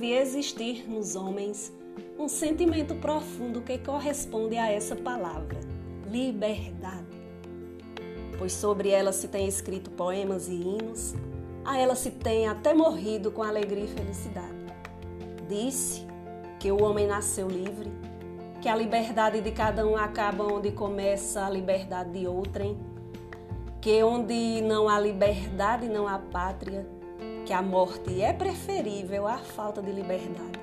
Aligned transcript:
deve 0.00 0.14
existir 0.14 0.88
nos 0.88 1.14
homens 1.14 1.70
um 2.18 2.26
sentimento 2.26 2.94
profundo 2.94 3.60
que 3.60 3.76
corresponde 3.76 4.56
a 4.56 4.70
essa 4.72 4.96
palavra: 4.96 5.60
liberdade. 6.10 7.20
Pois 8.38 8.54
sobre 8.54 8.88
ela 8.88 9.12
se 9.12 9.28
tem 9.28 9.46
escrito 9.46 9.90
poemas 9.90 10.48
e 10.48 10.54
hinos, 10.54 11.14
a 11.62 11.78
ela 11.78 11.94
se 11.94 12.10
tem 12.10 12.48
até 12.48 12.72
morrido 12.72 13.30
com 13.30 13.42
alegria 13.42 13.84
e 13.84 13.88
felicidade. 13.88 14.56
Disse 15.46 16.06
que 16.58 16.72
o 16.72 16.82
homem 16.82 17.06
nasceu 17.06 17.46
livre, 17.46 17.92
que 18.62 18.70
a 18.70 18.76
liberdade 18.76 19.42
de 19.42 19.50
cada 19.50 19.86
um 19.86 19.98
acaba 19.98 20.44
onde 20.44 20.72
começa 20.72 21.44
a 21.44 21.50
liberdade 21.50 22.18
de 22.18 22.26
outrem, 22.26 22.78
que 23.82 24.02
onde 24.02 24.62
não 24.62 24.88
há 24.88 24.98
liberdade 24.98 25.88
não 25.88 26.08
há 26.08 26.18
pátria, 26.18 26.86
que 27.50 27.54
a 27.54 27.62
morte 27.62 28.22
é 28.22 28.32
preferível 28.32 29.26
à 29.26 29.36
falta 29.36 29.82
de 29.82 29.90
liberdade. 29.90 30.60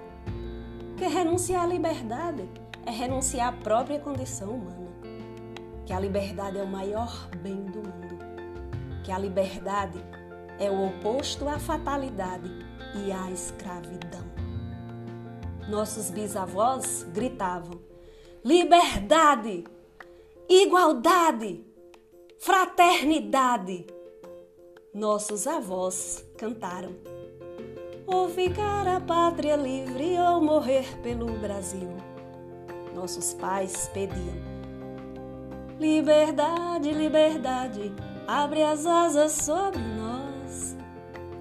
Que 0.95 1.05
renunciar 1.05 1.65
à 1.65 1.67
liberdade 1.67 2.49
é 2.85 2.91
renunciar 2.91 3.49
à 3.49 3.51
própria 3.51 3.99
condição 3.99 4.51
humana. 4.51 4.87
Que 5.85 5.91
a 5.91 5.99
liberdade 5.99 6.57
é 6.57 6.63
o 6.63 6.67
maior 6.67 7.29
bem 7.43 7.61
do 7.65 7.79
mundo. 7.79 8.17
Que 9.03 9.11
a 9.11 9.19
liberdade 9.19 10.01
é 10.57 10.71
o 10.71 10.87
oposto 10.87 11.49
à 11.49 11.59
fatalidade 11.59 12.49
e 12.95 13.11
à 13.11 13.29
escravidão. 13.31 14.23
Nossos 15.67 16.09
bisavós 16.09 17.03
gritavam: 17.13 17.81
liberdade, 18.45 19.65
igualdade, 20.47 21.65
fraternidade. 22.39 23.96
Nossos 24.97 25.45
avós 25.45 26.25
cantaram: 26.39 26.95
ou 28.07 28.29
ficar 28.29 28.87
a 28.87 28.99
pátria 28.99 29.55
livre 29.55 30.17
ou 30.17 30.41
morrer 30.41 30.87
pelo 31.03 31.27
Brasil. 31.37 31.87
Nossos 32.95 33.31
pais 33.35 33.91
pediam: 33.93 34.33
liberdade, 35.79 36.91
liberdade, 36.91 37.93
abre 38.27 38.63
as 38.63 38.87
asas 38.87 39.33
sobre 39.33 39.77
nós. 39.77 40.75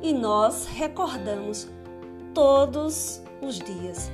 E 0.03 0.13
nós 0.13 0.67
recordamos 0.67 1.67
todos 2.35 3.23
os 3.41 3.59
dias 3.59 4.13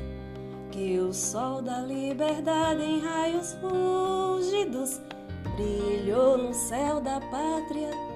que 0.71 1.01
o 1.01 1.13
sol 1.13 1.61
da 1.61 1.81
liberdade 1.81 2.85
em 2.85 3.01
raios 3.01 3.55
fúlgidos 3.55 5.01
brilhou 5.57 6.39
no 6.39 6.55
céu 6.55 7.01
da 7.01 7.21
pátria 7.21 8.12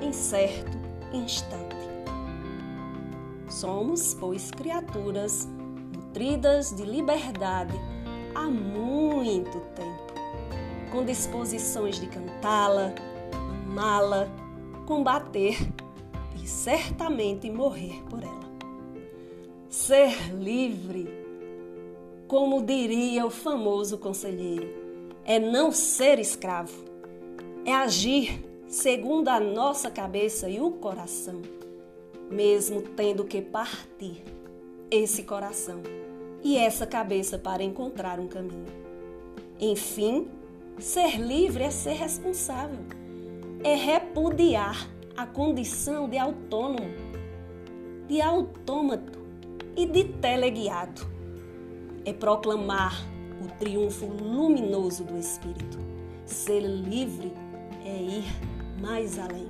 em 0.00 0.12
certo 0.12 0.78
instante. 1.12 1.76
Somos, 3.48 4.14
pois, 4.14 4.50
criaturas 4.50 5.48
nutridas 5.94 6.74
de 6.74 6.84
liberdade 6.84 7.74
há 8.34 8.44
muito 8.44 9.60
tempo, 9.74 10.12
com 10.90 11.04
disposições 11.04 12.00
de 12.00 12.06
cantá-la, 12.06 12.94
amá-la, 13.66 14.28
combater 14.86 15.56
e 16.42 16.46
certamente 16.46 17.50
morrer 17.50 18.02
por 18.08 18.22
ela. 18.22 18.50
Ser 19.68 20.32
livre 20.34 21.20
como 22.30 22.62
diria 22.62 23.26
o 23.26 23.30
famoso 23.30 23.98
conselheiro, 23.98 24.68
é 25.24 25.40
não 25.40 25.72
ser 25.72 26.20
escravo, 26.20 26.84
é 27.64 27.74
agir 27.74 28.40
segundo 28.70 29.28
a 29.28 29.38
nossa 29.38 29.90
cabeça 29.90 30.48
e 30.48 30.60
o 30.60 30.70
coração, 30.70 31.42
mesmo 32.30 32.80
tendo 32.80 33.24
que 33.24 33.42
partir 33.42 34.22
esse 34.90 35.24
coração 35.24 35.82
e 36.42 36.56
essa 36.56 36.86
cabeça 36.86 37.36
para 37.36 37.62
encontrar 37.62 38.18
um 38.18 38.28
caminho. 38.28 38.72
Enfim, 39.60 40.28
ser 40.78 41.20
livre 41.20 41.64
é 41.64 41.70
ser 41.70 41.94
responsável, 41.94 42.80
é 43.62 43.74
repudiar 43.74 44.88
a 45.16 45.26
condição 45.26 46.08
de 46.08 46.16
autônomo, 46.16 46.88
de 48.06 48.22
autômato 48.22 49.18
e 49.76 49.84
de 49.84 50.04
teleguiado 50.04 51.20
é 52.04 52.12
proclamar 52.12 53.06
o 53.42 53.48
triunfo 53.58 54.06
luminoso 54.06 55.04
do 55.04 55.18
Espírito. 55.18 55.78
Ser 56.24 56.60
livre 56.60 57.32
é 57.84 58.02
ir 58.02 58.59
mais 58.80 59.18
além, 59.18 59.48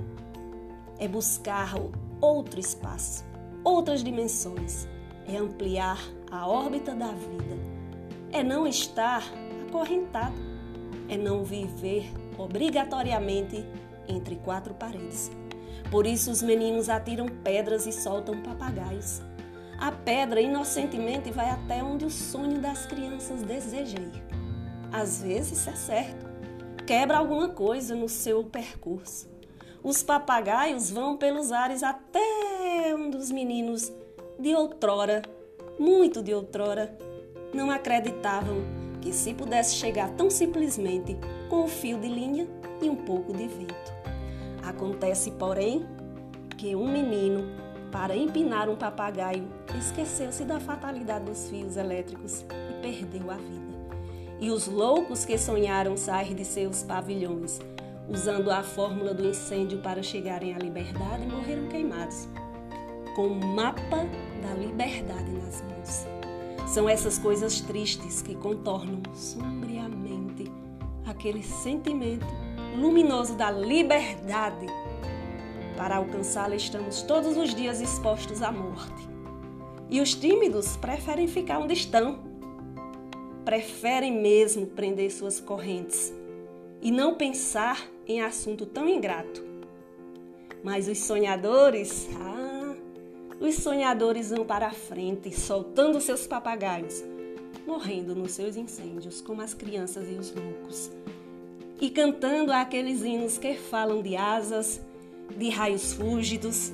é 0.99 1.07
buscar 1.07 1.73
outro 2.19 2.59
espaço, 2.59 3.25
outras 3.63 4.03
dimensões, 4.03 4.87
é 5.27 5.37
ampliar 5.37 5.99
a 6.29 6.47
órbita 6.47 6.93
da 6.93 7.07
vida, 7.07 7.57
é 8.31 8.43
não 8.43 8.67
estar 8.67 9.23
acorrentado, 9.67 10.35
é 11.09 11.17
não 11.17 11.43
viver 11.43 12.11
obrigatoriamente 12.37 13.65
entre 14.07 14.35
quatro 14.35 14.73
paredes. 14.73 15.31
Por 15.89 16.05
isso 16.05 16.29
os 16.31 16.41
meninos 16.41 16.89
atiram 16.89 17.27
pedras 17.27 17.85
e 17.85 17.91
soltam 17.91 18.41
papagaios 18.41 19.21
a 19.81 19.91
pedra 19.91 20.39
inocentemente 20.39 21.31
vai 21.31 21.49
até 21.49 21.81
onde 21.81 22.05
o 22.05 22.09
sonho 22.11 22.61
das 22.61 22.85
crianças 22.85 23.41
deseja 23.41 23.97
ir. 23.99 24.23
Às 24.91 25.23
vezes 25.23 25.67
é 25.67 25.71
certo, 25.71 26.29
quebra 26.91 27.19
alguma 27.19 27.47
coisa 27.47 27.95
no 27.95 28.09
seu 28.09 28.43
percurso. 28.43 29.29
Os 29.81 30.03
papagaios 30.03 30.91
vão 30.91 31.15
pelos 31.15 31.49
ares 31.49 31.83
até 31.83 32.93
onde 32.93 33.15
os 33.15 33.31
meninos 33.31 33.89
de 34.37 34.53
outrora, 34.53 35.21
muito 35.79 36.21
de 36.21 36.33
outrora, 36.33 36.93
não 37.53 37.71
acreditavam 37.71 38.57
que 38.99 39.13
se 39.13 39.33
pudesse 39.33 39.75
chegar 39.75 40.09
tão 40.17 40.29
simplesmente 40.29 41.17
com 41.49 41.63
o 41.63 41.67
fio 41.69 41.97
de 41.97 42.09
linha 42.09 42.45
e 42.81 42.89
um 42.89 42.97
pouco 42.97 43.31
de 43.31 43.47
vento. 43.47 43.93
Acontece, 44.61 45.31
porém, 45.31 45.85
que 46.57 46.75
um 46.75 46.91
menino 46.91 47.55
para 47.89 48.17
empinar 48.17 48.67
um 48.67 48.75
papagaio, 48.75 49.47
esqueceu-se 49.79 50.43
da 50.43 50.59
fatalidade 50.59 51.23
dos 51.23 51.49
fios 51.49 51.77
elétricos 51.77 52.41
e 52.41 52.81
perdeu 52.81 53.31
a 53.31 53.35
vida. 53.35 53.70
E 54.41 54.49
os 54.49 54.67
loucos 54.67 55.23
que 55.23 55.37
sonharam 55.37 55.95
sair 55.95 56.33
de 56.33 56.43
seus 56.43 56.81
pavilhões, 56.81 57.59
usando 58.09 58.49
a 58.49 58.63
fórmula 58.63 59.13
do 59.13 59.27
incêndio 59.27 59.77
para 59.83 60.01
chegarem 60.01 60.55
à 60.55 60.57
liberdade, 60.57 61.27
morreram 61.27 61.67
queimados, 61.67 62.27
com 63.15 63.27
o 63.27 63.35
mapa 63.35 64.07
da 64.41 64.55
liberdade 64.55 65.31
nas 65.31 65.61
mãos. 65.61 66.07
São 66.67 66.89
essas 66.89 67.19
coisas 67.19 67.61
tristes 67.61 68.23
que 68.23 68.33
contornam 68.33 69.03
sombriamente 69.13 70.51
aquele 71.05 71.43
sentimento 71.43 72.25
luminoso 72.75 73.35
da 73.35 73.51
liberdade 73.51 74.65
para 75.77 75.97
alcançá-la, 75.97 76.55
estamos 76.55 77.03
todos 77.03 77.37
os 77.37 77.53
dias 77.53 77.79
expostos 77.79 78.41
à 78.41 78.51
morte. 78.51 79.07
E 79.87 80.01
os 80.01 80.15
tímidos 80.15 80.77
preferem 80.77 81.27
ficar 81.27 81.59
onde 81.59 81.73
estão. 81.73 82.30
Preferem 83.45 84.13
mesmo 84.13 84.67
prender 84.67 85.11
suas 85.11 85.39
correntes 85.39 86.13
e 86.81 86.91
não 86.91 87.15
pensar 87.15 87.87
em 88.07 88.21
assunto 88.21 88.65
tão 88.65 88.87
ingrato. 88.87 89.43
Mas 90.63 90.87
os 90.87 90.99
sonhadores, 90.99 92.07
ah, 92.19 92.75
os 93.39 93.55
sonhadores 93.55 94.29
vão 94.29 94.45
para 94.45 94.67
a 94.67 94.71
frente, 94.71 95.31
soltando 95.31 95.99
seus 95.99 96.27
papagaios, 96.27 97.03
morrendo 97.65 98.15
nos 98.15 98.31
seus 98.33 98.55
incêndios, 98.55 99.21
como 99.21 99.41
as 99.41 99.53
crianças 99.53 100.07
e 100.09 100.13
os 100.13 100.33
loucos, 100.33 100.91
e 101.79 101.89
cantando 101.89 102.51
aqueles 102.51 103.01
hinos 103.01 103.37
que 103.37 103.55
falam 103.55 104.01
de 104.01 104.15
asas 104.15 104.81
de 105.35 105.49
raios 105.49 105.93
fúlgidos, 105.93 106.71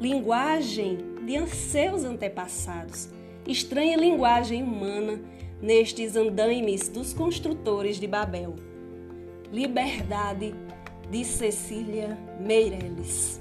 linguagem 0.00 0.98
de 1.24 1.46
seus 1.48 2.04
antepassados, 2.04 3.08
estranha 3.46 3.96
linguagem 3.96 4.62
humana 4.62 5.20
nestes 5.60 6.16
andaimes 6.16 6.88
dos 6.88 7.12
construtores 7.12 7.96
de 7.98 8.06
Babel. 8.06 8.56
Liberdade 9.52 10.54
de 11.10 11.24
Cecília 11.24 12.16
Meireles. 12.40 13.40